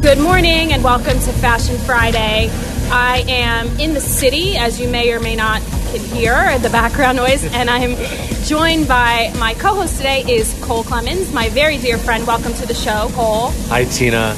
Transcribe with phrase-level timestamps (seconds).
[0.00, 2.48] Good morning and welcome to Fashion Friday.
[2.90, 7.18] I am in the city, as you may or may not can hear the background
[7.18, 7.96] noise, and I'm
[8.44, 12.26] joined by my co-host today is Cole Clemens, my very dear friend.
[12.26, 13.50] Welcome to the show, Cole.
[13.68, 14.34] Hi, Tina.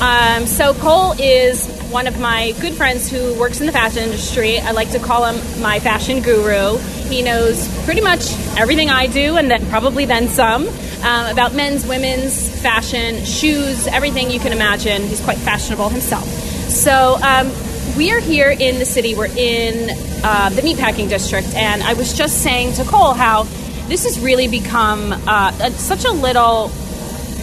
[0.00, 4.58] Um, so Cole is one of my good friends who works in the fashion industry.
[4.58, 6.78] I like to call him my fashion guru.
[7.08, 11.86] He knows pretty much everything I do, and then probably then some um, about men's,
[11.86, 15.02] women's fashion, shoes, everything you can imagine.
[15.02, 16.24] He's quite fashionable himself.
[16.68, 17.50] So um,
[17.96, 19.14] we are here in the city.
[19.14, 19.90] We're in
[20.22, 23.44] uh, the meatpacking district, and I was just saying to Cole how
[23.88, 26.70] this has really become uh, a, such a little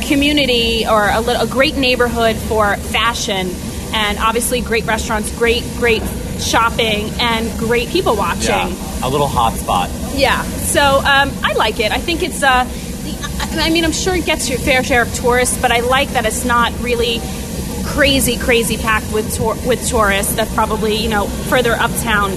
[0.07, 3.49] community or a, little, a great neighborhood for fashion,
[3.93, 6.04] and obviously great restaurants, great great
[6.39, 8.49] shopping, and great people watching.
[8.49, 9.89] Yeah, a little hot spot.
[10.13, 11.91] Yeah, so um, I like it.
[11.91, 12.67] I think it's uh,
[13.57, 16.26] I mean, I'm sure it gets your fair share of tourists, but I like that
[16.26, 17.20] it's not really
[17.85, 20.35] crazy, crazy packed with tour- with tourists.
[20.35, 22.32] That's probably you know further uptown.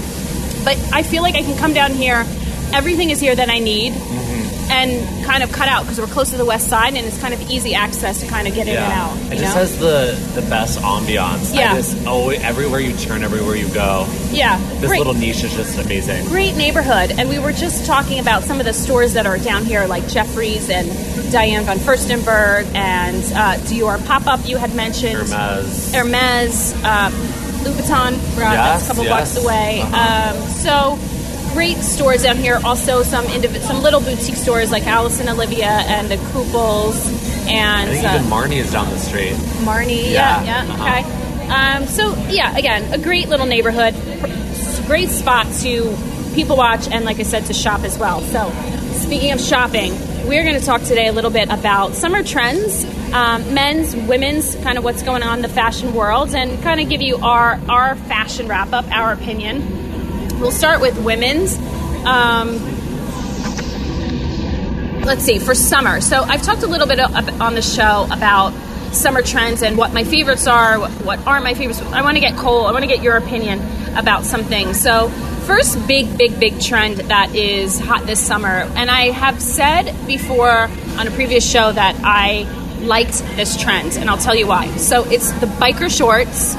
[0.64, 2.24] But I feel like I can come down here.
[2.72, 3.92] Everything is here that I need.
[3.92, 4.27] Mm-hmm
[4.70, 7.34] and kind of cut out because we're close to the west side and it's kind
[7.34, 9.16] of easy access to kind of get in and out.
[9.32, 9.60] It just know?
[9.60, 11.54] has the the best ambiance.
[11.54, 11.72] Yeah.
[11.72, 14.06] I just always, everywhere you turn, everywhere you go.
[14.30, 14.58] Yeah.
[14.80, 14.98] This great.
[14.98, 16.26] little niche is just amazing.
[16.26, 17.12] Great neighborhood.
[17.12, 20.06] And we were just talking about some of the stores that are down here, like
[20.08, 20.88] Jeffrey's and
[21.32, 25.28] Diane von Furstenberg and uh, Dior pop up you had mentioned.
[25.28, 25.94] Hermes.
[25.94, 26.74] Hermes.
[26.84, 27.10] Uh,
[27.58, 29.34] Louboutin, yes, that's a couple yes.
[29.34, 29.80] blocks away.
[29.82, 30.36] Uh-huh.
[30.36, 31.07] Um, so
[31.52, 32.60] great stores down here.
[32.64, 36.96] Also, some indiv- some little boutique stores like Alice and Olivia and the Kooples.
[37.48, 39.34] And I think uh, even Marni is down the street.
[39.64, 40.84] Marni, yeah, yeah, yeah uh-huh.
[40.84, 41.18] okay.
[41.48, 43.94] Um, so yeah, again, a great little neighborhood,
[44.86, 45.96] great spot to
[46.34, 48.20] people watch and, like I said, to shop as well.
[48.20, 48.50] So,
[48.92, 49.92] speaking of shopping,
[50.28, 54.78] we're going to talk today a little bit about summer trends, um, men's, women's, kind
[54.78, 57.96] of what's going on in the fashion world, and kind of give you our our
[57.96, 59.77] fashion wrap up, our opinion.
[60.38, 61.58] We'll start with women's.
[62.06, 62.58] Um,
[65.04, 66.00] let's see, for summer.
[66.00, 68.52] So I've talked a little bit on the show about
[68.92, 71.82] summer trends and what my favorites are, what aren't my favorites.
[71.82, 73.60] I want to get Cole, I want to get your opinion
[73.96, 74.80] about some things.
[74.80, 75.08] So,
[75.46, 80.68] first big, big, big trend that is hot this summer, and I have said before
[80.98, 82.46] on a previous show that I
[82.80, 84.68] liked this trend, and I'll tell you why.
[84.76, 86.54] So, it's the biker shorts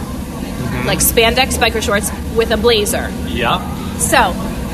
[0.69, 0.87] mm-hmm.
[0.87, 3.09] like spandex biker shorts with a blazer.
[3.27, 3.59] Yeah.
[3.97, 4.31] So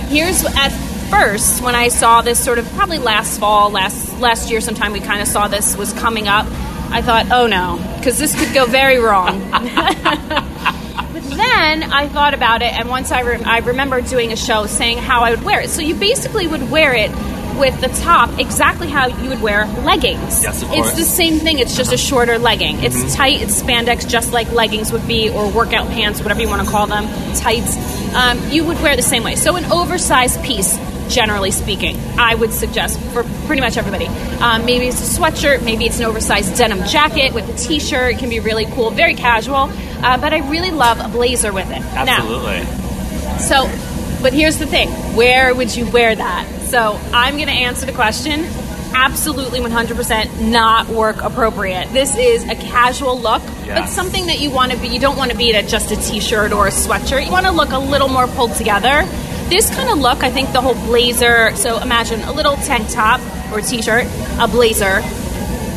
[0.09, 0.69] here's at
[1.09, 4.99] first when I saw this sort of probably last fall, last last year sometime we
[4.99, 6.45] kind of saw this was coming up.
[6.91, 9.39] I thought, oh no, because this could go very wrong.
[9.51, 14.65] but then I thought about it, and once I, re- I remember doing a show
[14.67, 15.69] saying how I would wear it.
[15.69, 17.11] So you basically would wear it
[17.57, 20.43] with the top exactly how you would wear leggings.
[20.43, 20.89] Yes, of course.
[20.89, 21.59] It's the same thing.
[21.59, 22.83] It's just a shorter legging.
[22.83, 23.15] It's mm-hmm.
[23.15, 23.41] tight.
[23.41, 26.87] It's spandex, just like leggings would be, or workout pants, whatever you want to call
[26.87, 27.05] them,
[27.35, 27.77] tights.
[28.15, 29.35] Um, you would wear the same way.
[29.35, 30.77] So an oversized piece
[31.09, 34.07] generally speaking, I would suggest for pretty much everybody.
[34.07, 38.15] Um, maybe it's a sweatshirt, maybe it's an oversized denim jacket with a t-shirt.
[38.15, 39.69] It can be really cool, very casual.
[40.03, 41.81] Uh, but I really love a blazer with it.
[41.81, 42.61] Absolutely.
[42.63, 46.47] Now, so, but here's the thing: where would you wear that?
[46.65, 48.45] So I'm going to answer the question.
[48.93, 51.91] Absolutely 100% not work appropriate.
[51.93, 53.79] This is a casual look, yes.
[53.79, 54.87] but something that you want to be.
[54.87, 57.25] You don't want to be at just a t-shirt or a sweatshirt.
[57.25, 59.03] You want to look a little more pulled together.
[59.49, 61.55] This kind of look, I think the whole blazer.
[61.55, 63.21] So imagine a little tank top
[63.51, 64.05] or t-shirt,
[64.39, 65.01] a blazer,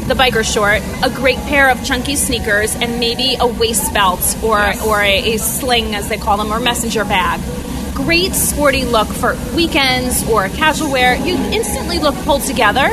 [0.09, 4.57] the biker short, a great pair of chunky sneakers, and maybe a waist belt or
[4.57, 4.87] yes.
[4.87, 7.41] or a, a, sling, as they call them, or messenger bag
[8.05, 11.17] great sporty look for weekends or casual wear.
[11.17, 12.89] You instantly look pulled together.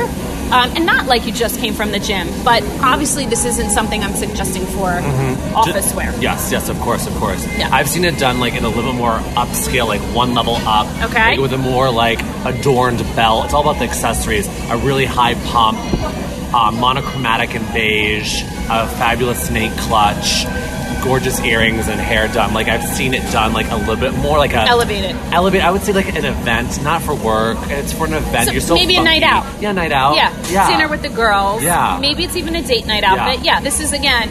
[0.46, 4.00] Um, and not like you just came from the gym, but obviously this isn't something
[4.04, 5.56] I'm suggesting for mm-hmm.
[5.56, 6.14] office wear.
[6.20, 7.44] Yes, yes, of course, of course.
[7.58, 7.68] Yeah.
[7.72, 10.86] I've seen it done like in a little bit more upscale, like one level up.
[11.10, 11.32] Okay.
[11.32, 13.46] Like, with a more like adorned belt.
[13.46, 14.46] It's all about the accessories.
[14.70, 15.78] A really high pump,
[16.54, 20.44] uh, monochromatic and beige, a fabulous snake clutch,
[21.06, 22.52] gorgeous earrings and hair done.
[22.52, 25.16] Like I've seen it done like a little bit more like a elevated.
[25.32, 25.62] Elevate.
[25.62, 27.58] I would say like an event, not for work.
[27.68, 28.46] It's for an event.
[28.46, 29.08] So You're still maybe funky.
[29.08, 29.62] a night out.
[29.62, 30.16] Yeah, night out.
[30.16, 30.34] Yeah.
[30.48, 30.68] yeah.
[30.68, 31.62] Dinner with the girls.
[31.62, 31.98] Yeah.
[32.00, 33.16] Maybe it's even a date night out.
[33.16, 33.34] Yeah.
[33.34, 34.30] But yeah, this is again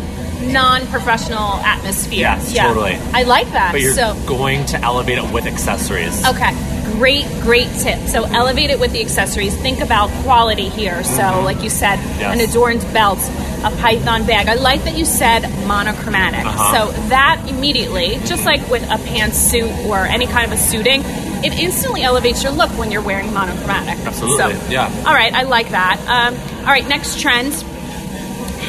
[0.51, 2.19] non-professional atmosphere.
[2.19, 2.67] Yes, yeah.
[2.67, 2.95] totally.
[3.13, 3.71] I like that.
[3.71, 6.25] But you're so going to elevate it with accessories.
[6.25, 7.99] Okay great, great tip.
[8.07, 9.55] So elevate it with the accessories.
[9.55, 11.03] Think about quality here.
[11.03, 12.33] So, like you said, yes.
[12.33, 13.19] an adorned belt,
[13.63, 14.47] a python bag.
[14.47, 16.45] I like that you said monochromatic.
[16.45, 16.91] Uh-huh.
[16.91, 21.01] So that immediately, just like with a pantsuit or any kind of a suiting,
[21.43, 24.03] it instantly elevates your look when you're wearing monochromatic.
[24.05, 24.55] Absolutely.
[24.55, 25.03] So, yeah.
[25.05, 25.99] All right, I like that.
[26.07, 27.53] Um, all right, next trend.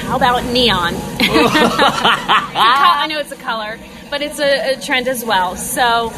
[0.05, 0.95] How about neon?
[1.19, 3.79] I know it's a color,
[4.11, 5.57] but it's a, a trend as well.
[5.57, 6.13] So,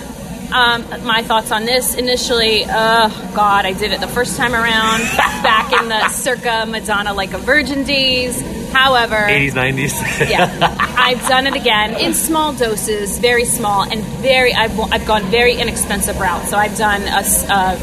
[0.52, 5.00] um, my thoughts on this initially, Oh God, I did it the first time around
[5.42, 8.40] back in the circa Madonna like a virgin days.
[8.72, 10.30] However, 80s, 90s.
[10.30, 14.52] yeah, I've done it again in small doses, very small, and very.
[14.52, 16.46] I've, I've gone very inexpensive route.
[16.48, 17.78] So I've done a, s- uh,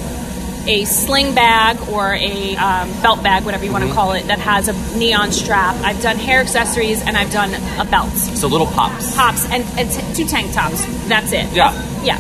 [0.68, 4.38] a sling bag or a um, belt bag, whatever you want to call it, that
[4.40, 5.76] has a neon strap.
[5.84, 9.16] I've done hair accessories, and I've done a belt, so little pops.
[9.16, 10.86] Pops and, and t- two tank tops.
[11.08, 11.52] That's it.
[11.52, 11.74] Yeah.
[12.04, 12.18] Yeah.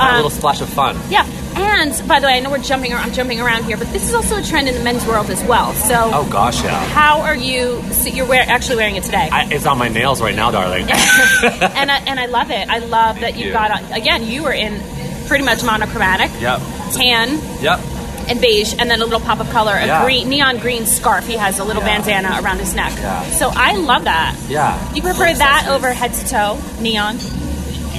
[0.00, 0.98] A Um, little splash of fun.
[1.10, 1.26] yeah.
[1.56, 2.92] And by the way, I know we're jumping.
[2.92, 5.28] ar- I'm jumping around here, but this is also a trend in the men's world
[5.30, 5.72] as well.
[5.74, 6.78] So, Oh gosh, yeah.
[6.90, 7.82] how are you?
[7.92, 9.28] So you're wear, actually wearing it today.
[9.30, 10.82] I, it's on my nails right now, darling.
[10.90, 12.68] and I, and I love it.
[12.68, 13.52] I love that you you.
[13.52, 14.24] got on, again.
[14.26, 14.80] You were in
[15.26, 16.60] pretty much monochromatic, yep.
[16.92, 17.80] tan Yep.
[18.28, 20.04] and beige, and then a little pop of color, a Yeah.
[20.04, 21.26] green neon green scarf.
[21.26, 21.98] He has a little Yeah.
[21.98, 22.92] bandana around his neck.
[22.96, 23.22] Yeah.
[23.32, 24.34] So I love that.
[24.48, 24.78] Yeah.
[24.94, 27.18] You prefer that over head to toe neon?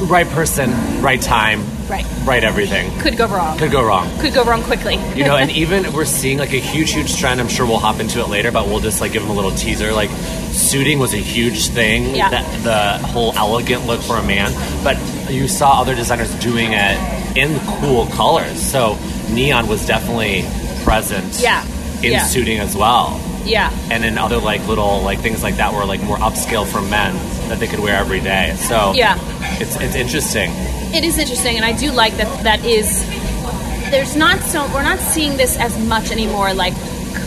[0.02, 0.72] Right person,
[1.02, 2.06] right time, Right.
[2.26, 2.92] right everything.
[3.00, 3.58] Could go wrong.
[3.58, 4.10] Could go wrong.
[4.20, 4.96] Could go wrong quickly.
[5.16, 7.40] You know, and even we're seeing like a huge, huge trend.
[7.40, 9.52] I'm sure we'll hop into it later, but we'll just like give them a little
[9.52, 9.94] teaser.
[9.94, 10.10] Like,
[10.52, 12.16] suiting was a huge thing.
[12.16, 12.30] Yeah.
[12.30, 14.52] That the whole elegant look for a man,
[14.84, 14.98] but
[15.32, 18.60] you saw other designers doing it in cool colors.
[18.62, 18.98] So
[19.30, 20.46] neon was definitely
[20.84, 21.40] present.
[21.40, 21.64] Yeah.
[22.02, 22.24] In Yeah.
[22.26, 23.70] suiting as well, yeah.
[23.92, 27.14] and in other like little like things like that were like more upscale for men
[27.52, 28.56] that they could wear every day.
[28.68, 29.18] So Yeah.
[29.60, 30.52] it's it's interesting.
[30.94, 32.44] It is interesting, and I do like that.
[32.44, 32.88] That is,
[33.92, 36.54] there's not so we're not seeing this as much anymore.
[36.54, 36.74] Like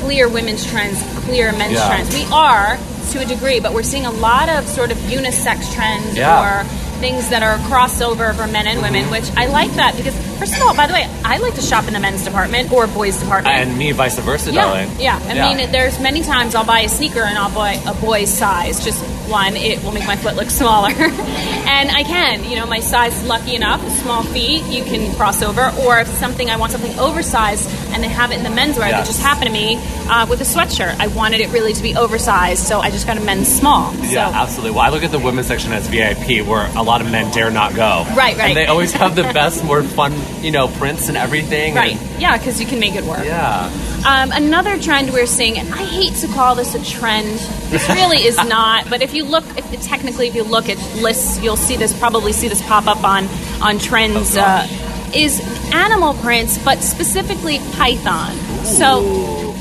[0.01, 1.87] clear women's trends, clear men's Yeah.
[1.89, 2.15] trends.
[2.15, 2.79] We are
[3.13, 6.41] to a degree, but we're seeing a lot of sort of unisex trends Yeah.
[6.41, 6.65] or
[7.01, 9.03] things that are crossover for men and women.
[9.03, 9.11] Mm-hmm.
[9.13, 11.87] Which I like that because, first of all, by the way, I like to shop
[11.87, 13.55] in the men's department or boys department.
[13.57, 14.91] And me, vice versa, yeah, darling.
[14.99, 15.19] yeah.
[15.29, 18.83] I mean, there's many times I'll buy a sneaker and I'll buy a boy's size.
[18.85, 22.45] Just one, it will make my foot look smaller, and I can.
[22.45, 23.81] You know, my size is lucky enough.
[24.03, 25.73] Small feet, you can cross over.
[25.81, 29.05] Or if something I want something oversized and they have it in the menswear, that
[29.05, 29.07] Yes.
[29.07, 29.77] just happened to me
[30.09, 30.97] uh, with a sweatshirt.
[31.01, 33.95] I wanted it really to be oversized, so I just got a men's small.
[33.97, 34.71] Yeah, so, absolutely.
[34.73, 37.51] Well, I look at the women's section as VIP, where a lot of men dare
[37.51, 38.05] not go.
[38.15, 38.41] Right, right.
[38.49, 40.13] And they always have the best, more fun,
[40.43, 41.75] you know, prints and everything.
[41.75, 41.97] Right.
[42.01, 43.25] and- Yeah, because you can make it work.
[43.25, 43.71] yeah.
[44.05, 47.39] Um, another trend we're seeing, and I hate to call this a trend.
[47.71, 48.89] This really is not.
[48.91, 51.99] But if you look, if technically, if you look at lists, you'll see this.
[51.99, 53.27] Probably see this pop up on
[53.63, 54.37] on trends.
[54.37, 54.67] Oh, uh,
[55.15, 55.41] is
[55.73, 58.37] animal prints, but specifically python.
[58.65, 59.55] So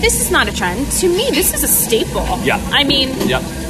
[0.00, 0.90] this is not a trend.
[0.92, 2.26] To me, this is a staple.
[2.42, 2.56] Yeah.
[2.72, 3.10] I mean.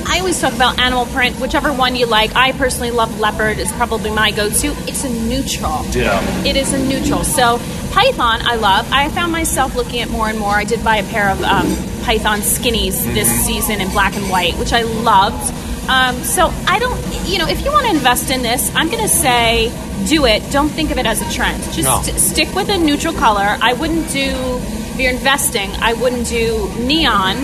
[0.07, 2.37] I always talk about animal print, whichever one you like.
[2.37, 3.59] I personally love leopard.
[3.59, 4.69] It's probably my go-to.
[4.87, 5.83] It's a neutral.
[5.85, 6.19] Ditto.
[6.47, 7.25] It is a neutral.
[7.25, 7.59] So
[7.95, 8.91] Python, I love.
[8.91, 10.51] I found myself looking at more and more.
[10.55, 11.67] I did buy a pair of um,
[12.03, 15.53] Python skinnies this season in black and white, which I loved.
[15.89, 16.99] Um, so I don't,
[17.29, 19.69] you know, if you want to invest in this, I'm going to say
[20.09, 20.43] do it.
[20.51, 21.63] Don't think of it as a trend.
[21.73, 22.03] Just No.
[22.03, 23.57] st- stick with a neutral color.
[23.61, 27.37] I wouldn't do, if you're investing, I wouldn't do neon.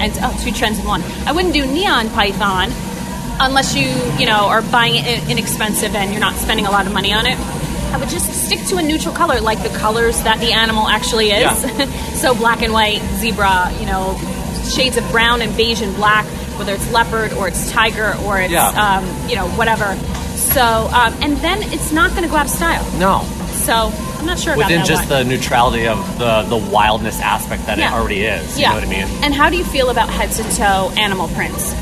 [0.00, 1.02] And oh, two trends in one.
[1.26, 2.70] I wouldn't do neon Python
[3.40, 3.88] unless you,
[4.18, 7.26] you know, are buying it inexpensive and you're not spending a lot of money on
[7.26, 7.36] it.
[7.92, 11.26] I would just stick to a neutral color, like the colors that the animal actually
[11.30, 11.42] is.
[11.64, 11.86] Yeah.
[12.14, 14.16] so black and white, zebra, you know,
[14.68, 16.24] shades of brown and beige and black,
[16.58, 18.68] whether it's leopard or it's tiger or it's, Yeah.
[18.68, 19.94] um, you know, whatever.
[20.36, 22.84] So, um, and then it's not going to go out of style.
[22.98, 23.22] No.
[23.52, 23.72] So
[24.18, 25.28] I'm not sure Within about that just one.
[25.28, 27.90] the neutrality of the the wildness aspect that Yeah.
[27.90, 28.56] it already is.
[28.56, 28.68] You yeah.
[28.70, 29.06] know what I mean?
[29.22, 31.72] And how do you feel about head to toe animal prints?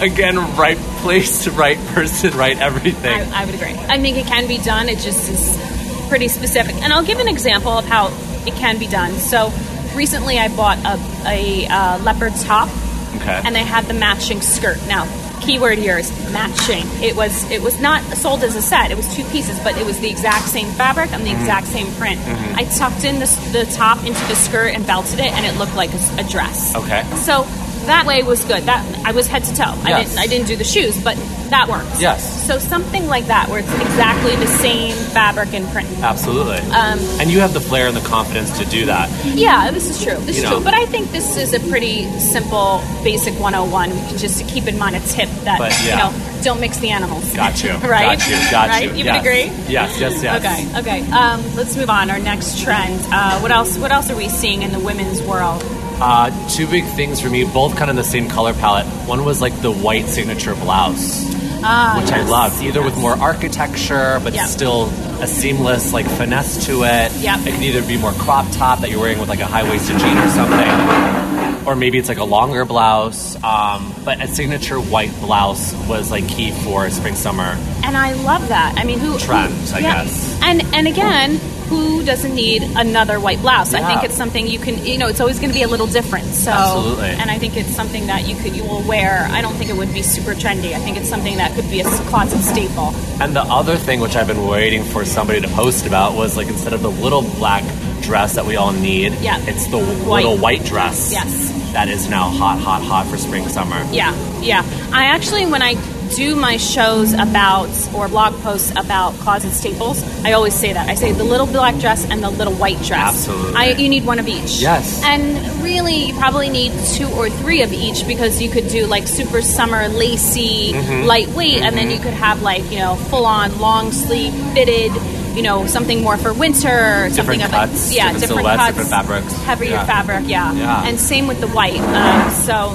[0.00, 3.06] Again, right place, right person, right everything.
[3.32, 3.72] I, I would agree.
[3.72, 4.88] I think it can be done.
[4.88, 6.74] It just is pretty specific.
[6.76, 8.08] And I'll give an example of how
[8.46, 9.12] it can be done.
[9.12, 9.52] So
[9.94, 12.68] recently I bought a, a uh, leopard top
[13.16, 13.40] okay.
[13.44, 14.78] and they had the matching skirt.
[14.86, 15.06] Now,
[15.40, 16.84] keyword here is matching.
[17.02, 18.90] It was it was not sold as a set.
[18.90, 21.40] It was two pieces, but it was the exact same fabric and the Mm-hmm.
[21.40, 22.20] exact same print.
[22.56, 25.74] I tucked in the, the top into the skirt and belted it, and it looked
[25.74, 26.74] like a dress.
[26.74, 27.02] Okay.
[27.16, 27.44] So
[27.86, 28.64] that way was good.
[28.64, 29.64] That I was head to toe.
[29.84, 30.08] I Yes.
[30.08, 31.16] didn't I didn't do the shoes, but
[31.50, 32.00] that works.
[32.00, 32.46] Yes.
[32.46, 35.88] So something like that, where it's exactly the same fabric and print.
[36.02, 36.58] Absolutely.
[36.72, 39.08] Um, and you have the flair and the confidence to do that.
[39.24, 40.16] Yeah, this is true.
[40.26, 40.56] This You is know.
[40.56, 40.64] true.
[40.64, 43.90] But I think this is a pretty simple, basic 101.
[43.90, 46.12] We can just to keep in mind a tip that But, you know,
[46.42, 47.32] don't mix the animals.
[47.34, 47.70] Got you.
[47.88, 48.18] right?
[48.18, 48.36] Got you.
[48.50, 48.82] Got right?
[48.84, 48.90] you.
[48.96, 49.22] You yes.
[49.22, 49.44] would agree?
[49.72, 50.00] Yes.
[50.00, 50.22] Yes.
[50.22, 50.44] Yes.
[50.44, 50.78] Okay.
[51.02, 51.10] Okay.
[51.12, 52.10] Um, let's move on.
[52.10, 53.00] Our next trend.
[53.12, 53.78] Uh, what else?
[53.78, 55.62] What else are we seeing in the women's world?
[56.00, 58.86] Uh, two big things for me, both kind of the same color palette.
[59.08, 61.24] One was like the white signature blouse,
[61.64, 62.28] Ah, which I yes.
[62.30, 64.44] loved, either with more architecture but Yeah.
[64.44, 64.90] still
[65.22, 67.12] a seamless like finesse to it.
[67.12, 67.46] Yep.
[67.46, 69.98] It could either be more crop top that you're wearing with like a high waisted
[69.98, 71.66] jean or something.
[71.66, 73.34] or maybe it's like a longer blouse.
[73.42, 77.56] Um, but a signature white blouse was like key for spring summer.
[77.82, 78.74] And I love that.
[78.76, 80.38] I mean, who Trend, who- I guess.
[80.42, 83.74] And and again, who doesn't need another white blouse?
[83.74, 84.84] I think it's something you can.
[84.84, 86.26] You know, it's always going to be a little different.
[86.26, 87.08] So, Absolutely.
[87.10, 89.26] and I think it's something that you could you will wear.
[89.30, 90.72] I don't think it would be super trendy.
[90.74, 92.94] I think it's something that could be a closet staple.
[93.20, 96.48] And the other thing which I've been waiting for somebody to post about was like
[96.48, 97.64] instead of the little black
[98.02, 99.38] dress that we all need, Yeah.
[99.46, 100.24] it's the White.
[100.24, 101.10] little white dress.
[101.12, 101.50] Yes.
[101.72, 103.76] That is now hot, hot, hot for spring, summer.
[103.90, 104.62] Yeah, yeah.
[104.92, 105.74] I actually, when I
[106.14, 110.88] do my shows about or blog posts about closet staples, I always say that.
[110.88, 113.28] I say the little black dress and the little white dress.
[113.28, 113.54] Absolutely.
[113.56, 114.60] I, you need one of each.
[114.60, 115.02] Yes.
[115.04, 119.06] And really, you probably need two or three of each because you could do like
[119.06, 121.06] super summer lacy, Mm-hmm.
[121.06, 124.92] lightweight, and then you could have like you know full on long sleeve fitted.
[125.36, 128.66] You know something more for winter, something Different of cuts, a, yeah, different different cuts,
[128.68, 129.32] different fabrics.
[129.44, 129.84] heavier Yeah.
[129.86, 130.52] fabric, yeah.
[130.54, 130.86] Yeah.
[130.88, 131.78] And same with the white.
[131.78, 132.72] Um, so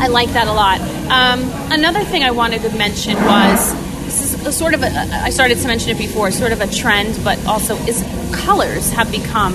[0.00, 0.80] I like that a lot.
[1.10, 1.40] Um,
[1.72, 3.74] another thing I wanted to mention was
[4.04, 6.66] this is a sort of a, I started to mention it before, sort of a
[6.66, 8.02] trend, but also is
[8.32, 9.52] colors have become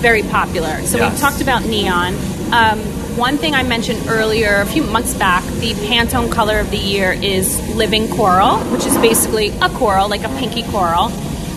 [0.00, 0.80] very popular.
[0.86, 1.14] So Yes.
[1.14, 2.14] we talked about neon.
[2.52, 2.78] Um,
[3.16, 7.12] one thing I mentioned earlier, a few months back, the Pantone color of the year
[7.12, 11.10] is Living Coral, which is basically a coral, like a pinky coral,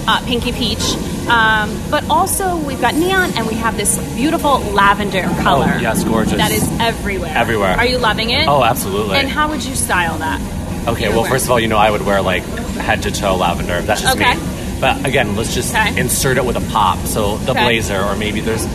[0.07, 0.95] uh, pinky peach.
[1.29, 5.73] Um, but also we've got neon, and we have this beautiful lavender color.
[5.75, 6.33] Oh, yes, gorgeous.
[6.33, 7.33] That is everywhere.
[7.35, 7.75] Everywhere.
[7.77, 8.47] Are you loving it?
[8.47, 9.17] Oh, absolutely.
[9.17, 10.41] And how would you style that?
[10.87, 11.31] Okay, well, wear?
[11.31, 13.81] first of all, you know I would wear like head to toe lavender.
[13.81, 14.35] That's just Okay.
[14.35, 14.41] me.
[14.81, 15.97] But again, let's just Okay.
[15.97, 16.99] insert it with a pop.
[17.05, 17.63] So the Okay.
[17.63, 18.65] blazer, or maybe there's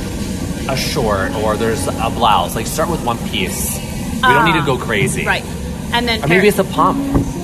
[0.71, 2.55] a short, or there's a blouse.
[2.55, 3.77] Like start with one piece.
[3.77, 5.27] We don't need to go crazy.
[5.27, 5.45] Right.
[5.93, 6.99] And then Or maybe it's a pump.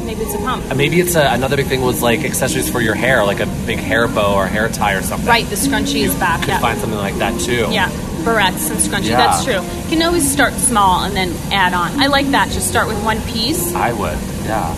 [0.04, 0.64] Maybe it's a pump.
[0.68, 3.46] And maybe it's a, another big thing was like accessories for your hair, like a
[3.66, 5.28] big hair bow or hair tie or something.
[5.28, 6.42] Right, the scrunchie is back.
[6.42, 6.54] You Yeah.
[6.58, 7.66] could find something like that too.
[7.70, 7.88] Yeah,
[8.24, 9.10] barrettes and scrunchie.
[9.10, 9.16] Yeah.
[9.18, 9.60] That's true.
[9.84, 12.00] You can always start small and then add on.
[12.00, 12.50] I like that.
[12.50, 13.74] Just start with one piece.
[13.74, 14.18] I would.
[14.44, 14.74] Yeah.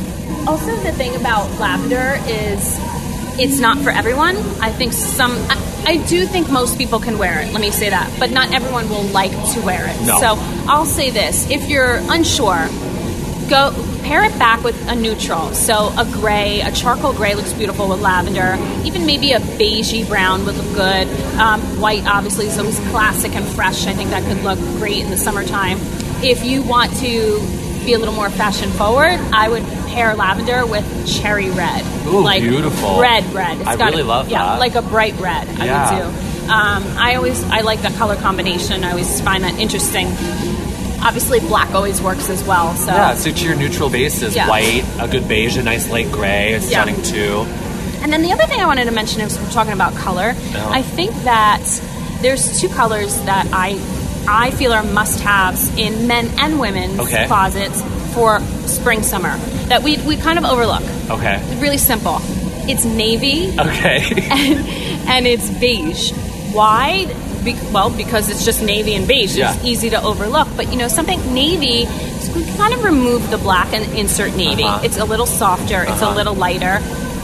[0.49, 2.78] Also, the thing about lavender is
[3.38, 4.37] it's not for everyone.
[4.61, 5.33] I think some.
[5.50, 7.52] I, I do think most people can wear it.
[7.52, 10.06] Let me say that, but not everyone will like to wear it.
[10.06, 10.18] No.
[10.21, 10.35] So
[10.68, 12.66] I'll say this: if you're unsure,
[13.49, 13.73] go
[14.03, 15.53] pair it back with a neutral.
[15.55, 18.57] So a gray, a charcoal gray looks beautiful with lavender.
[18.85, 21.09] Even maybe a beigey brown would look good.
[21.38, 23.87] Um, white obviously is always classic and fresh.
[23.87, 25.79] I think that could look great in the summertime.
[26.23, 27.41] If you want to
[27.85, 31.85] be a little more fashion forward, I would pair lavender with cherry red.
[32.07, 33.00] Ooh, like beautiful.
[33.00, 33.62] Red, red.
[33.62, 34.59] I got really love yeah, that.
[34.61, 35.49] like a bright red.
[35.61, 36.07] I Yeah.
[36.07, 36.23] would do.
[36.53, 38.85] Um, I always I like that color combination.
[38.85, 40.07] I always find that interesting.
[41.03, 42.75] Obviously, black always works as well.
[42.76, 44.49] So Yeah, so to your neutral bases, Yeah.
[44.49, 46.83] white, a good beige, a nice light gray, is Yeah.
[46.83, 47.47] stunning too.
[48.03, 50.35] And then the other thing I wanted to mention is we're talking about color.
[50.53, 50.69] Yeah.
[50.69, 51.62] I think that
[52.23, 53.79] there's two colors that I
[54.29, 57.26] I feel are must-haves in men and women's Okay.
[57.29, 57.81] closets
[58.12, 59.37] for spring summer
[59.69, 60.83] that we we kind of overlook.
[61.11, 61.41] Okay.
[61.61, 62.21] Really simple.
[62.69, 64.03] It's navy Okay.
[64.31, 66.11] and, and it's beige.
[66.53, 67.07] Why?
[67.47, 69.37] Be- well, because it's just navy and beige.
[69.37, 69.55] Yeah.
[69.55, 70.49] It's easy to overlook.
[70.57, 71.87] But you know, something navy,
[72.21, 74.65] so we kind of remove the black and insert navy.
[74.65, 74.85] Uh-huh.
[74.85, 75.83] It's a little softer.
[75.83, 76.15] It's a Uh-huh.
[76.15, 76.79] little lighter.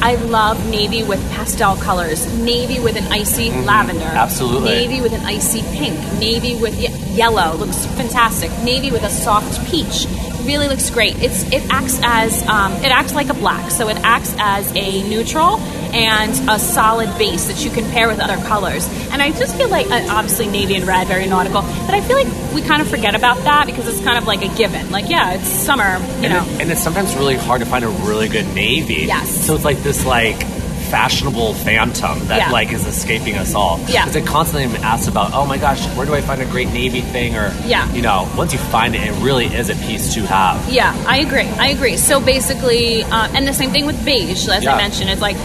[0.05, 2.27] I love navy with pastel colors.
[2.39, 4.05] Navy with an icy lavender.
[4.05, 4.17] Mm-hmm.
[4.27, 4.71] Absolutely.
[4.71, 5.97] Navy with an icy pink.
[6.19, 8.51] Navy with ye- yellow looks fantastic.
[8.65, 10.07] Navy with a soft peach
[10.45, 11.15] really looks great.
[11.23, 15.03] It's it acts as um, it acts like a black, so it acts as a
[15.09, 15.59] neutral
[15.93, 18.87] and a solid base that you can pair with other colors.
[19.11, 22.17] And I just feel like uh, obviously navy and red very nautical, but I feel
[22.17, 24.91] like we kind of forget about that because it's kind of like a given.
[24.91, 26.45] Like yeah, it's summer, you and, know.
[26.55, 29.05] it- and it's sometimes really hard to find a really good navy.
[29.07, 29.47] Yes.
[29.47, 30.43] So it's like this like
[30.91, 32.51] fashionable phantom that Yeah.
[32.51, 33.79] like is escaping us all.
[33.89, 34.05] Yeah.
[34.05, 37.01] Because it constantly asks about, oh my gosh, where do I find a great navy
[37.01, 37.35] thing?
[37.35, 37.91] Or Yeah.
[37.95, 40.69] you know, once you find it, it really is a piece to have.
[40.71, 41.49] Yeah, I agree.
[41.59, 41.97] I agree.
[41.97, 44.75] So basically, uh, and the same thing with beige, as Yeah.
[44.75, 45.09] I mentioned.
[45.09, 45.37] It's like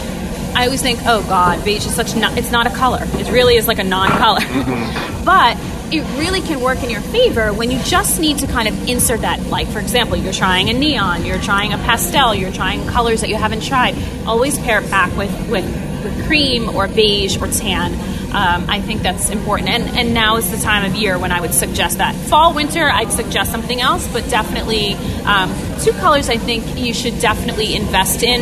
[0.58, 2.16] I always think, oh God, beige is such.
[2.16, 3.04] No, it's not a color.
[3.04, 4.40] It really is like a non-color.
[5.24, 5.56] but
[5.94, 9.22] it really can work in your favor when you just need to kind of insert
[9.22, 9.40] that.
[9.46, 13.30] Like for example, you're trying a neon, you're trying a pastel, you're trying colors that
[13.30, 13.96] you haven't tried.
[14.26, 15.64] Always pair it back with with,
[16.04, 17.94] with cream or beige or tan.
[18.34, 21.40] Um, I think that's important, and and now is the time of year when I
[21.40, 22.16] would suggest that.
[22.16, 26.30] Fall, winter, I'd suggest something else, but definitely um, two colors.
[26.30, 28.42] I think you should definitely invest in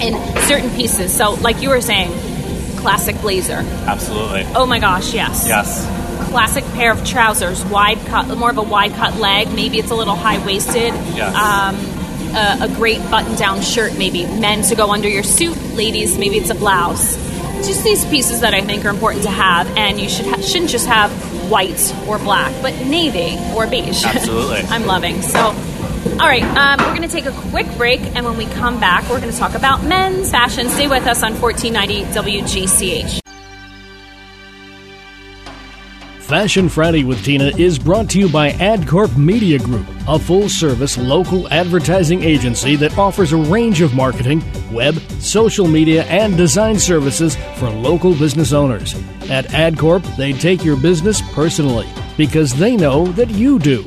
[0.00, 1.16] in certain pieces.
[1.16, 2.10] So, like you were saying,
[2.78, 3.62] classic blazer.
[3.86, 4.44] Absolutely.
[4.54, 5.46] Oh my gosh, yes.
[5.46, 5.86] Yes.
[6.30, 9.52] Classic pair of trousers, wide cut, more of a wide cut leg.
[9.54, 10.92] Maybe it's a little high waisted.
[11.14, 11.34] Yes.
[11.34, 11.76] Um,
[12.34, 15.56] a, a great button down shirt, maybe men to go under your suit.
[15.74, 17.16] Ladies, maybe it's a blouse.
[17.66, 20.70] Just these pieces that I think are important to have, and you should ha- shouldn't
[20.70, 21.10] just have
[21.50, 24.04] white or black, but navy or beige.
[24.06, 24.58] Absolutely.
[24.68, 25.22] I'm loving.
[25.22, 25.52] So,
[26.04, 29.08] all right, um, we're going to take a quick break, and when we come back,
[29.08, 30.68] we're going to talk about men's fashion.
[30.68, 33.20] Stay with us on 1490 WGCH.
[36.20, 40.96] Fashion Friday with Tina is brought to you by AdCorp Media Group, a full service
[40.96, 44.42] local advertising agency that offers a range of marketing,
[44.72, 48.94] web, social media, and design services for local business owners.
[49.30, 53.86] At AdCorp, they take your business personally because they know that you do.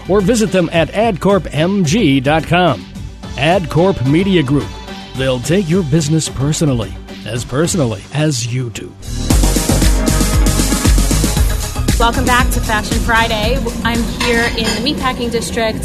[0.11, 2.81] or visit them at adcorpmg.com.
[2.81, 4.67] AdCorp Media Group.
[5.15, 6.93] They'll take your business personally,
[7.25, 8.91] as personally as you do.
[11.97, 13.57] Welcome back to Fashion Friday.
[13.83, 15.81] I'm here in the Meatpacking District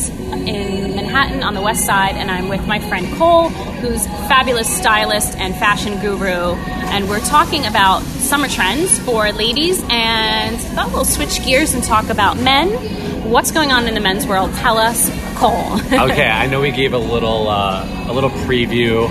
[0.49, 5.37] in Manhattan on the west side, and I'm with my friend Cole, who's fabulous stylist
[5.37, 6.55] and fashion guru.
[6.89, 12.09] And we're talking about summer trends for ladies, and thought we'll switch gears and talk
[12.09, 13.06] about men.
[13.27, 14.55] What's going on in the men's world?
[14.55, 15.75] Tell us, Cole.
[15.93, 19.09] okay, I know we gave a little uh, a little preview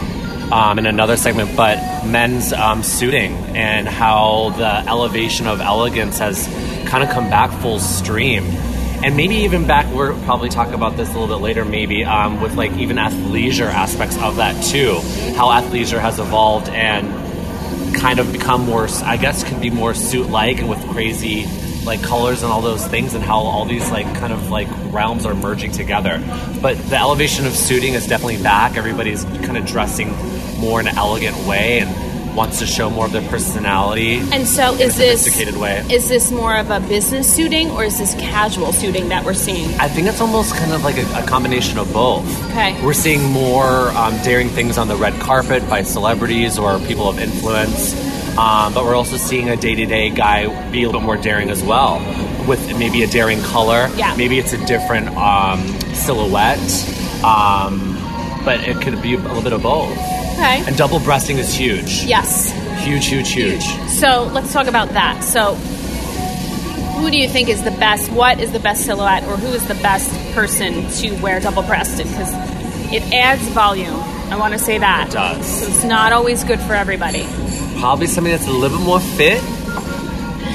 [0.54, 6.48] um, in another segment, but men's um, suiting and how the elevation of elegance has
[6.88, 8.46] kind of come back full stream.
[9.04, 12.42] And maybe even back, we'll probably talk about this a little bit later, maybe um,
[12.42, 14.94] with like even athleisure aspects of that too.
[15.36, 20.30] How athleisure has evolved and kind of become more, I guess, can be more suit
[20.30, 21.44] like and with crazy
[21.86, 25.26] like colors and all those things and how all these like kind of like realms
[25.26, 26.22] are merging together.
[26.62, 28.76] But the elevation of suiting is definitely back.
[28.78, 30.10] Everybody's kind of dressing
[30.60, 34.18] more in an elegant way and wants to show more of their personality.
[34.32, 35.86] And so, is this sophisticated way?
[35.90, 39.74] is this more of a business suiting or is this casual suiting that we're seeing?
[39.80, 42.26] I think it's almost kind of like a, a combination of both.
[42.52, 42.84] Okay.
[42.84, 47.20] We're seeing more um, daring things on the red carpet by celebrities or people of
[47.20, 47.94] influence.
[48.38, 52.00] Um, but we're also seeing a day-to-day guy be a little more daring as well,
[52.48, 53.90] with maybe a daring color.
[53.96, 54.14] Yeah.
[54.18, 56.60] Maybe it's a different um, silhouette,
[57.24, 57.96] um,
[58.44, 59.92] but it could be a little bit of both.
[59.92, 60.64] Okay.
[60.68, 62.04] And double breasting is huge.
[62.04, 62.52] Yes.
[62.84, 63.64] Huge, huge, huge.
[63.88, 65.24] So let's talk about that.
[65.24, 65.56] So,
[67.00, 68.12] who do you think is the best?
[68.12, 72.08] What is the best silhouette, or who is the best person to wear double breasted?
[72.08, 72.32] Because
[72.92, 73.96] it adds volume.
[74.30, 75.08] I want to say that.
[75.08, 75.46] It does.
[75.46, 77.26] So it's not always good for everybody.
[77.86, 79.44] Probably something that's a little bit more fit.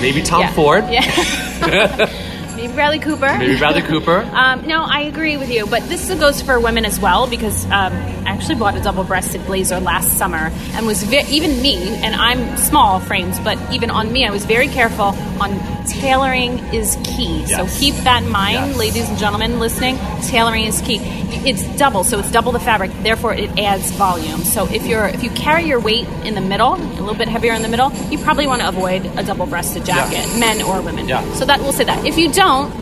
[0.00, 0.52] Maybe Tom yeah.
[0.52, 0.82] Ford.
[0.90, 2.10] Yeah.
[2.56, 3.38] Maybe Bradley Cooper.
[3.38, 4.28] Maybe Bradley Cooper.
[4.34, 7.92] Um, no, I agree with you, but this goes for women as well because um,
[8.40, 12.98] actually bought a double-breasted blazer last summer and was ve- even me, and I'm small
[12.98, 17.40] frames, but even on me, I was very careful on tailoring is key.
[17.46, 17.56] Yes.
[17.74, 18.76] So keep that in mind, Yes.
[18.78, 19.98] ladies and gentlemen listening.
[20.22, 21.00] Tailoring is key.
[21.44, 22.90] It's double, so it's double the fabric.
[23.02, 24.42] Therefore, it adds volume.
[24.44, 27.52] So if you're if you carry your weight in the middle, a little bit heavier
[27.52, 31.08] in the middle, you probably want to avoid a double-breasted jacket, men or women.
[31.08, 31.30] Yeah.
[31.34, 32.06] So that we'll say that.
[32.06, 32.72] If you don't,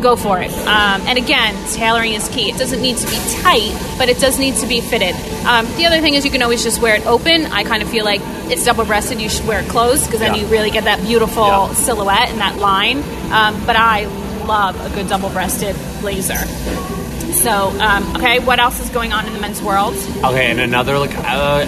[0.00, 0.50] go for it.
[0.52, 2.50] Um, and again, tailoring is key.
[2.50, 5.14] It doesn't need to be tight, but it does need to be fitted.
[5.46, 7.46] Um, the other thing is you can always just wear it open.
[7.46, 9.20] I kind of feel like it's double breasted.
[9.20, 10.42] You should wear it closed because then Yeah.
[10.42, 11.72] you really get that beautiful Yeah.
[11.74, 13.02] silhouette and that line.
[13.32, 14.04] Um, but I
[14.46, 16.36] love a good double breasted blazer.
[17.32, 19.94] So, um, okay, what else is going on in the men's world?
[20.22, 21.66] Okay, and another like uh,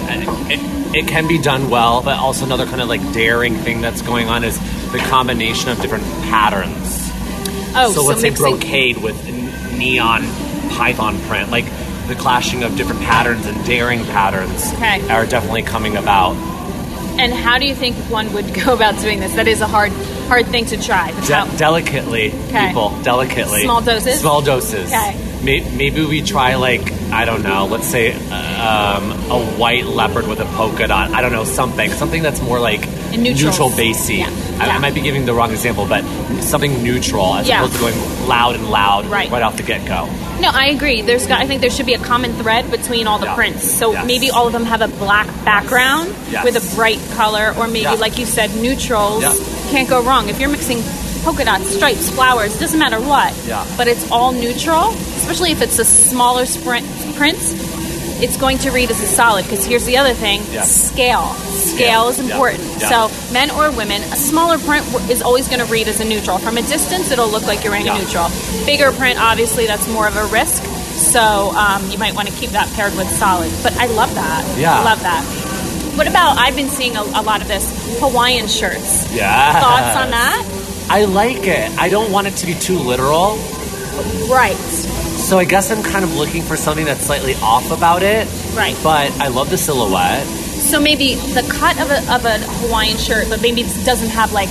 [0.49, 4.01] it, it can be done well, but also another kind of like daring thing that's
[4.01, 4.59] going on is
[4.93, 7.06] the combination of different patterns.
[7.77, 9.17] Oh, so, let's say brocade with
[9.79, 10.23] neon
[10.71, 11.65] python print, like
[12.09, 15.09] the clashing of different patterns and daring patterns Okay.
[15.11, 16.35] are definitely coming about.
[17.19, 19.35] And how do you think one would go about doing this?
[19.35, 19.91] That is a hard,
[20.29, 21.11] hard thing to try.
[21.23, 22.69] De- delicately, Okay.
[22.69, 23.63] people, delicately.
[23.63, 24.21] Small doses?
[24.21, 24.93] Small doses.
[24.93, 25.23] Okay.
[25.43, 27.67] May- maybe we try like I don't know.
[27.67, 31.13] Let's say um, a white leopard with a polka dot.
[31.13, 31.89] I don't know something.
[31.93, 33.43] Something that's more like Neutrals.
[33.43, 34.19] neutral basey.
[34.19, 34.31] Yeah.
[34.61, 34.77] I, Yeah.
[34.77, 36.05] I might be giving the wrong example, but
[36.43, 37.59] something neutral as Yeah.
[37.61, 39.31] opposed to going loud and loud Right.
[39.33, 40.09] off the get go.
[40.41, 41.03] No, I agree.
[41.03, 43.71] There's got, I think there should be a common thread between all the prints.
[43.79, 44.07] So Yes.
[44.07, 46.45] maybe all of them have a black background Yes.
[46.45, 49.25] with a bright color, or maybe, like you said, neutrals.
[49.71, 50.29] Can't go wrong.
[50.29, 50.83] If you're mixing
[51.25, 53.33] polka dots, stripes, flowers, doesn't matter what.
[53.49, 53.65] Yeah.
[53.77, 57.53] But it's all neutral, especially if it's a smaller sprint prints.
[58.23, 60.63] It's going to read as a solid because here's the other thing Yeah.
[60.63, 61.35] scale.
[61.35, 62.65] Scale Yeah, is important.
[62.81, 62.89] yeah.
[63.09, 66.39] So, men or women, a smaller print is always going to read as a neutral.
[66.39, 68.29] From a distance, it'll look like you're wearing a neutral.
[68.65, 70.63] Bigger print, obviously, that's more of a risk.
[70.97, 73.53] So, um, you might want to keep that paired with solid.
[73.63, 74.57] But I love that.
[74.59, 74.79] Yeah.
[74.81, 75.23] I love that.
[75.97, 77.65] What about, I've been seeing a, a lot of this
[78.01, 79.11] Hawaiian shirts.
[79.13, 79.61] Yeah.
[79.61, 80.87] Thoughts on that?
[80.89, 81.71] I like it.
[81.79, 83.37] I don't want it to be too literal.
[84.31, 84.57] Right.
[85.27, 88.29] So I guess I'm kind of looking for something that's slightly off about it.
[88.55, 88.77] Right.
[88.81, 90.25] But I love the silhouette.
[90.25, 94.33] So maybe the cut of a, of a Hawaiian shirt, but maybe it doesn't have
[94.33, 94.49] like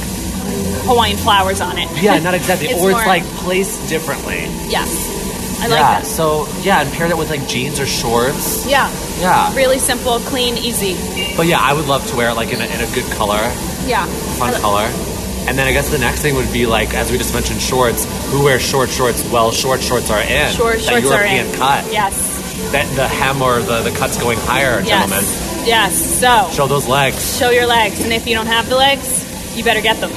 [0.84, 1.90] Hawaiian flowers on it.
[2.04, 2.68] Yeah, not exactly.
[2.72, 4.40] It's or it's more- like placed differently.
[4.68, 5.14] Yes.
[5.62, 6.00] I like yeah.
[6.02, 6.06] that.
[6.06, 8.68] So yeah, and pair that with like jeans or shorts.
[8.68, 8.92] Yeah.
[9.22, 9.56] Yeah.
[9.56, 10.96] Really simple, clean, easy.
[11.38, 13.40] But yeah, I would love to wear it like in a, in a good color,
[13.88, 14.06] Yeah.
[14.38, 15.15] fun I- color.
[15.48, 18.06] And then I guess the next thing would be like, as we just mentioned, shorts.
[18.32, 19.24] Who wears short shorts?
[19.30, 20.52] Well, short shorts are in.
[20.54, 21.56] Short that shorts are European in.
[21.56, 21.86] cut.
[21.92, 22.34] Yes.
[22.72, 25.20] That the hem or the, the cut's going higher, gentlemen.
[25.22, 25.68] Yes.
[25.68, 26.20] Yes.
[26.20, 27.38] So Show those legs.
[27.38, 29.24] show your legs, and if you don't have the legs,
[29.56, 30.10] you better get them.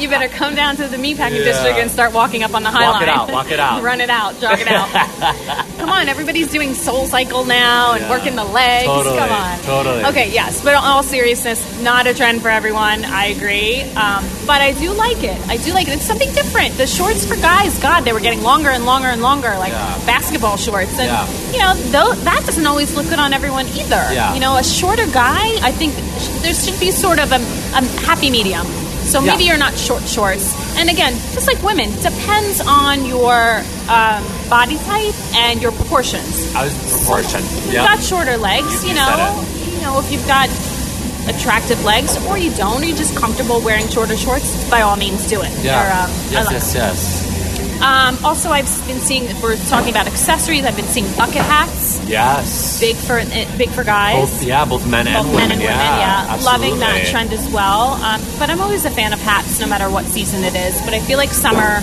[0.00, 1.44] you better come down to the meatpacking Yeah.
[1.44, 3.02] district and start walking up on the high Walk line.
[3.02, 3.82] it out, walk it out.
[3.82, 4.88] Run it out, jog it out.
[5.84, 8.08] come on, everybody's doing Soul Cycle now and Yeah.
[8.10, 8.86] working the legs.
[8.86, 9.58] Totally, Come on.
[9.60, 10.04] totally.
[10.06, 13.04] Okay, yes, but in all seriousness, not a trend for everyone.
[13.04, 15.36] I agree, um, but I do like it.
[15.46, 15.92] I do like it.
[15.92, 16.78] It's something different.
[16.78, 19.98] The shorts for guys, God, they were getting longer and longer and longer, like Yeah.
[20.06, 21.26] basketball shorts, and Yeah.
[21.52, 24.08] you know, though that doesn't always look good on everyone either.
[24.10, 24.32] Yeah.
[24.32, 25.92] You know, a shorter guy, I think
[26.40, 27.40] there should be sort of a,
[27.76, 28.66] a happy medium.
[29.04, 29.32] So Yeah.
[29.32, 30.54] maybe you're not short shorts.
[30.76, 36.54] And again, just like women, depends on your um, body type and your proportions.
[36.54, 37.40] I was proportion.
[37.40, 39.44] If you've got shorter legs, You- you, know,
[39.76, 40.48] you know, if you've got
[41.28, 45.26] attractive legs or you don't, or you're just comfortable wearing shorter shorts, by all means
[45.26, 45.50] do it.
[45.62, 45.80] Yeah.
[45.80, 47.23] Or, um, yes, yes, yes.
[47.84, 49.24] Um, also, I've been seeing.
[49.42, 52.80] We're talking about accessories, I've been seeing bucket hats, Yes.
[52.80, 54.30] big for eh, big for guys.
[54.30, 55.36] Both, yeah, both men and Both women.
[55.36, 56.42] men and women, yeah, yeah.
[56.44, 57.92] Loving that trend as well.
[58.02, 60.80] Um, but I'm always a fan of hats, no matter what season it is.
[60.82, 61.80] But I feel like summer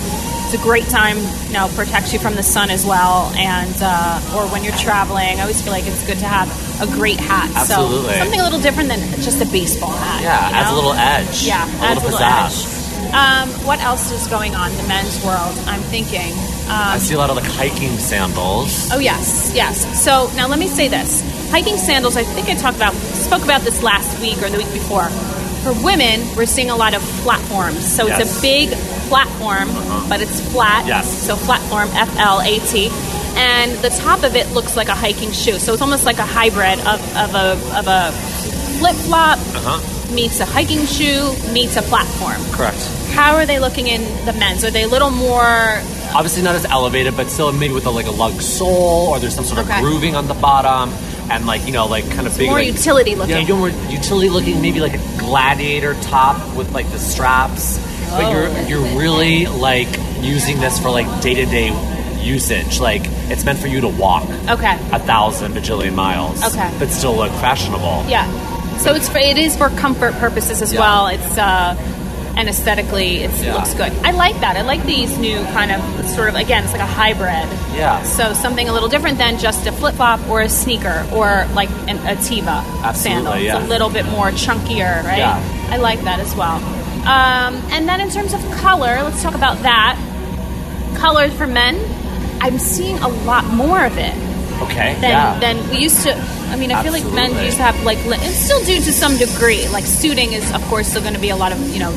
[0.48, 1.18] is a great time.
[1.46, 5.38] You know, protects you from the sun as well, and uh, or when you're traveling,
[5.38, 6.50] I always feel like it's good to have
[6.82, 7.48] a great hat.
[7.54, 8.14] Absolutely.
[8.14, 10.20] So something a little different than just a baseball hat.
[10.20, 11.44] Yeah, you adds a little edge.
[11.46, 12.66] Yeah, a adds little a little pizzazz.
[12.66, 12.71] edge.
[13.12, 15.54] Um, what else is going on in the men's world?
[15.66, 16.32] I'm thinking.
[16.68, 18.88] I Um, see a lot of like hiking sandals.
[18.90, 19.84] Oh yes, yes.
[20.02, 21.20] So now let me say this:
[21.50, 22.16] hiking sandals.
[22.16, 25.08] I think I talked about spoke about this last week or the week before.
[25.62, 27.84] For women, we're seeing a lot of platforms.
[27.86, 28.38] So it's Yes.
[28.38, 28.70] a big
[29.08, 29.68] platform,
[30.08, 30.86] but it's flat.
[30.86, 31.06] Yes.
[31.26, 32.88] So platform, F L A T,
[33.36, 35.58] and the top of it looks like a hiking shoe.
[35.58, 37.48] So it's almost like a hybrid of, of a
[37.78, 38.10] of a
[38.80, 39.80] flip flop Uh huh.
[40.14, 42.36] Meets a hiking shoe meets a platform.
[42.52, 42.78] Correct.
[43.12, 44.64] How are they looking in the men's?
[44.64, 45.80] Are they a little more
[46.14, 49.34] Obviously not as elevated, but still maybe with a, like a lug sole, or there's
[49.34, 49.80] some sort of Okay.
[49.80, 50.92] grooving on the bottom,
[51.30, 53.34] and like you know, like kind of big, more like, utility looking?
[53.36, 57.78] Yeah, you're more utility looking, maybe like a gladiator top with like the straps.
[58.10, 58.30] But Oh.
[58.68, 59.88] you're you're really like
[60.20, 61.68] using this for like day to day
[62.20, 62.78] usage.
[62.78, 64.74] Like it's meant for you to walk okay?
[64.92, 66.70] a thousand bajillion miles, Okay.
[66.78, 68.04] but still look fashionable.
[68.06, 68.26] Yeah.
[68.78, 70.80] So it's for, it is for comfort purposes as Yeah.
[70.80, 71.06] well.
[71.08, 71.76] It's uh,
[72.34, 73.54] and aesthetically, it's, it Yeah.
[73.56, 73.92] looks good.
[74.04, 74.56] I like that.
[74.56, 77.46] I like these new kind of sort of again, it's like a hybrid.
[77.76, 78.02] Yeah.
[78.04, 81.68] So something a little different than just a flip flop or a sneaker or like
[81.88, 82.62] an, a Teva
[82.94, 83.34] sandal.
[83.34, 85.18] Absolutely, It's a little bit more chunkier, right?
[85.18, 85.68] Yeah.
[85.70, 86.56] I like that as well.
[87.02, 89.96] Um, and then in terms of color, let's talk about that.
[90.96, 91.76] Colors for men,
[92.40, 94.14] I'm seeing a lot more of it
[94.62, 94.94] Okay.
[95.00, 95.38] than yeah.
[95.40, 96.12] than we used to.
[96.52, 97.44] I mean, I feel like men Absolutely.
[97.46, 99.66] used to have like, li- and still do to some degree.
[99.68, 101.92] Like suiting is, of course, still going to be a lot of you know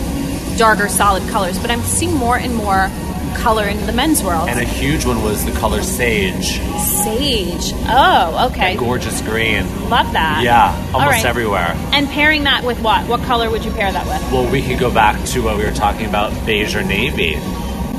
[0.58, 1.60] darker, solid colors.
[1.60, 2.90] But I'm seeing more and more
[3.38, 4.48] color in the men's world.
[4.48, 7.74] and a huge one was the color sage, Sage.
[7.88, 8.78] Oh, okay.
[8.78, 9.66] gorgeous green.
[9.90, 10.42] Love that.
[10.42, 11.26] Yeah, almost right.
[11.26, 11.74] everywhere.
[11.92, 13.06] And pairing that with what?
[13.10, 14.32] What color would you pair that with?
[14.32, 17.34] Well, we could go back to what we were talking about beige or navy.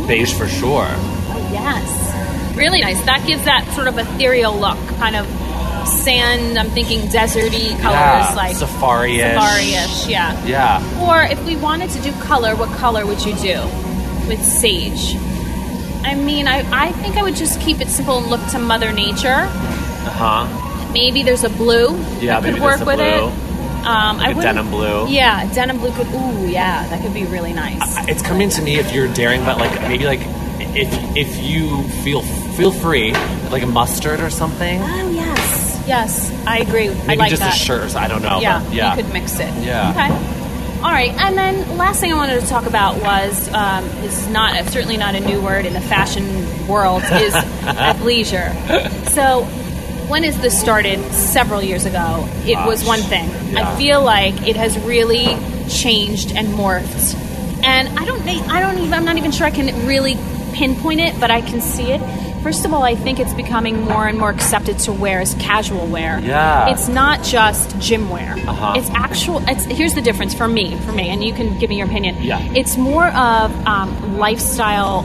[0.07, 0.87] Beige for sure.
[0.89, 2.57] Oh, yes.
[2.57, 3.05] Really nice.
[3.05, 5.27] That gives that sort of ethereal look, kind of
[5.87, 6.59] sand.
[6.59, 9.21] I'm thinking deserty colors, yeah, like safari-ish.
[9.21, 10.09] safari-ish.
[10.09, 10.45] Yeah.
[10.47, 11.03] Yeah.
[11.07, 13.61] Or if we wanted to do color, what color would you do
[14.29, 15.17] with sage?
[16.05, 18.93] I mean, I, I think I would just keep it simple and look to Mother
[18.93, 19.49] Nature.
[19.49, 20.11] Uh
[20.47, 20.93] huh.
[20.93, 23.05] Maybe there's a blue Yeah, that maybe could work a with blue.
[23.05, 23.23] it.
[23.87, 25.09] Um, I a wouldn't- denim blue.
[25.09, 26.07] Yeah, denim blue could.
[26.09, 27.81] Ooh, yeah, that could be really nice.
[28.09, 30.21] It's coming to me if you're daring, but like maybe like
[30.75, 33.13] if if you feel feel free,
[33.51, 34.81] like a mustard or something.
[34.83, 36.89] Oh yes, yes, I agree.
[36.91, 37.55] I Maybe like just that.
[37.55, 37.83] a shirt.
[37.85, 38.41] or so- I don't know.
[38.41, 38.97] Yeah, but yeah.
[38.97, 39.53] you could mix it.
[39.63, 39.91] Yeah.
[39.91, 40.33] Okay.
[40.83, 44.63] All right, and then last thing I wanted to talk about was um, is not
[44.67, 47.33] certainly not a new word in the fashion world is
[47.87, 48.53] athleisure.
[49.09, 49.45] So
[50.09, 51.01] when is this started?
[51.13, 53.29] Several years ago, it was one thing.
[53.53, 53.69] yeah.
[53.73, 55.27] I feel like it has really
[55.69, 57.15] changed and morphed,
[57.65, 60.15] and I don't I don't even I'm not even sure I can really
[60.55, 62.01] pinpoint it, but I can see it.
[62.47, 65.85] First of all, I think it's becoming more and more accepted to wear as casual
[65.89, 66.21] wear.
[66.21, 66.69] Yeah.
[66.69, 68.35] It's not just gym wear.
[68.35, 68.75] Uh-huh.
[68.77, 69.43] It's actual.
[69.49, 70.77] It's here's the difference for me.
[70.83, 72.23] For me, and you can give me your opinion.
[72.23, 72.39] Yeah.
[72.55, 75.05] It's more of um, lifestyle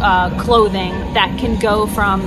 [0.00, 2.22] uh, clothing that can go from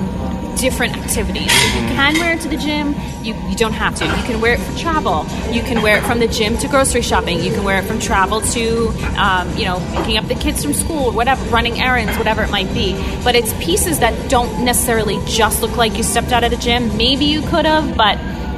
[0.60, 1.52] different activities.
[1.76, 2.94] You can wear it to the gym.
[3.24, 4.06] You, you don't have to.
[4.06, 5.26] You can wear it for travel.
[5.52, 7.40] You can wear it from the gym to grocery shopping.
[7.40, 10.74] You can wear it from travel to, um, you know, picking up the kids from
[10.74, 12.94] school, whatever, running errands, whatever it might be.
[13.24, 16.96] But it's pieces that don't necessarily just look like you stepped out of the gym.
[16.98, 18.18] Maybe you could have, but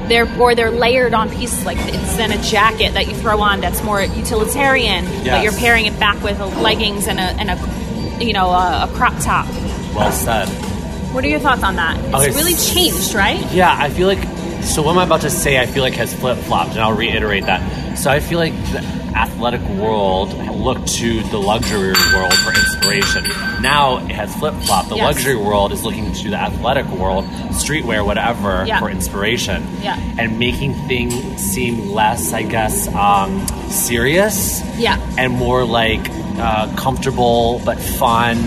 [0.10, 3.62] they're or they're layered on pieces like it's then a jacket that you throw on
[3.62, 8.24] that's more utilitarian, but you're pairing it back with a leggings and a and a
[8.26, 9.48] you know a, a crop top.
[9.96, 10.71] Well said.
[11.13, 11.97] What are your thoughts on that?
[11.97, 13.39] It's Okay, really changed, right?
[13.52, 14.24] Yeah, I feel like.
[14.63, 16.93] So what am I'm about to say, I feel like has flip flopped, and I'll
[16.95, 17.97] reiterate that.
[17.97, 18.80] So I feel like the
[19.15, 23.24] athletic world looked to the luxury world for inspiration.
[23.62, 24.89] Now it has flip flopped.
[24.89, 25.04] The Yes.
[25.15, 28.80] luxury world is looking to the athletic world, streetwear, whatever, Yeah.
[28.80, 29.67] for inspiration.
[29.82, 29.97] Yeah.
[30.19, 34.62] And making things seem less, I guess, um, serious.
[34.78, 34.97] Yeah.
[35.17, 36.08] And more like
[36.39, 38.38] uh, comfortable but fun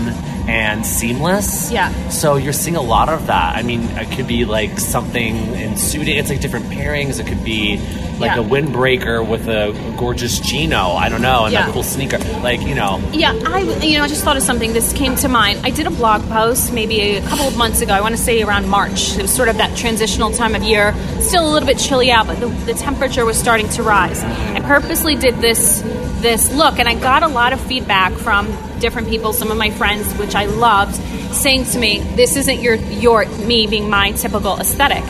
[0.47, 1.71] and seamless.
[1.71, 1.91] Yeah.
[2.09, 3.55] So you're seeing a lot of that.
[3.55, 6.17] I mean, it could be like something in suiting.
[6.17, 7.19] It's like different pairings.
[7.19, 7.77] It could be
[8.19, 8.41] like Yeah.
[8.41, 10.91] a windbreaker with a gorgeous chino.
[10.93, 11.69] I don't know, and Yeah.
[11.69, 12.17] a cool sneaker.
[12.41, 14.73] Like you know, Yeah, I you know I just thought of something.
[14.73, 15.59] This came to mind.
[15.63, 17.93] I did a blog post maybe a couple of months ago.
[17.93, 19.15] I want to say around March.
[19.17, 20.93] It was sort of that transitional time of year.
[21.19, 24.23] Still a little bit chilly out, but the, the temperature was starting to rise.
[24.23, 25.83] I purposely did this
[26.21, 28.47] this look, and I got a lot of feedback from
[28.79, 29.31] different people.
[29.33, 30.95] Some of my friends, which I loved,
[31.35, 35.03] saying to me, "This isn't your your me being my typical aesthetic."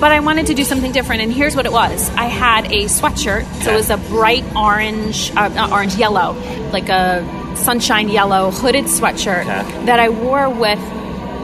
[0.00, 2.08] But I wanted to do something different, and here's what it was.
[2.10, 6.34] I had a sweatshirt, so it was a bright orange, uh, not orange, yellow,
[6.72, 7.24] like a
[7.56, 9.84] sunshine yellow hooded sweatshirt Okay.
[9.86, 10.78] that I wore with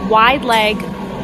[0.09, 0.77] wide leg,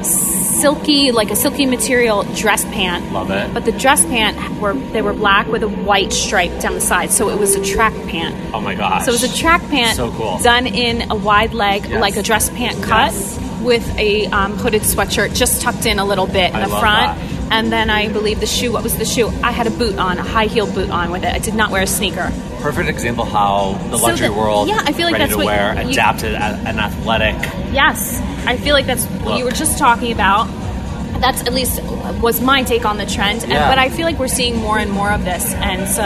[0.02, 3.12] silky, like a silky material dress pant.
[3.12, 3.52] Love it.
[3.54, 7.10] But the dress pant were they were black with a white stripe down the side,
[7.12, 8.34] so it was a track pant.
[8.54, 9.04] oh my gosh.
[9.04, 10.38] So it was a track pant So cool.
[10.38, 12.00] done in a wide leg, Yes.
[12.00, 13.38] like a dress pant cut, Yes.
[13.62, 17.18] With a um, hooded sweatshirt just tucked in a little bit in I the front.
[17.18, 17.36] that.
[17.52, 18.72] And then I believe the shoe.
[18.72, 19.26] What was the shoe?
[19.42, 21.32] I had a boot on, a high heel boot on with it.
[21.34, 22.30] I did not wear a sneaker.
[22.62, 25.74] perfect example how the So luxury world, yeah, I feel like that's to what wear,
[25.82, 27.34] you- adapted an athletic.
[27.72, 30.46] Yes, I feel like that's what you were just talking about.
[31.18, 31.82] That's at least
[32.22, 34.90] was my take on the trend, and, but I feel like we're seeing more and
[34.90, 36.02] more of this, and so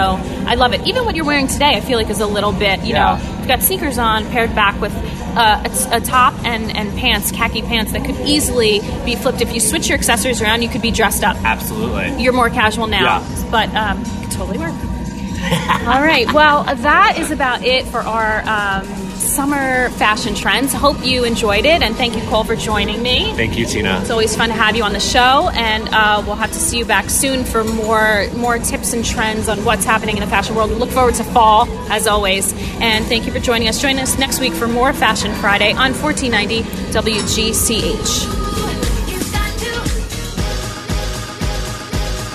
[0.49, 0.87] I love it.
[0.87, 3.17] Even what you're wearing today, I feel like is a little bit, you Yeah.
[3.23, 4.93] know, you've got sneakers on paired back with
[5.37, 9.41] uh, a, t- a top and, and pants, khaki pants that could easily be flipped.
[9.41, 11.37] If you switch your accessories around, you could be dressed up.
[11.45, 12.23] Absolutely.
[12.23, 13.49] You're more casual now, Yeah.
[13.51, 14.73] but um, could totally work.
[15.87, 16.27] All right.
[16.33, 18.87] Well, that is about it for our um,
[19.17, 20.73] summer fashion trends.
[20.73, 23.33] Hope you enjoyed it, and thank you, Cole, for joining me.
[23.35, 24.01] Thank you, Tina.
[24.01, 26.79] It's always fun to have you on the show, and uh, we'll have to see
[26.79, 30.55] you back soon for more more tips and trends on what's happening in the fashion
[30.55, 30.71] world.
[30.71, 33.81] We look forward to fall, as always, and thank you for joining us.
[33.81, 38.45] Join us next week for more Fashion Friday on 1490 WGCH.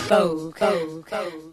[0.10, 1.49] Go, go, go, go.